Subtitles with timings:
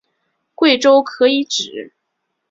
[0.55, 1.93] 贵州可以指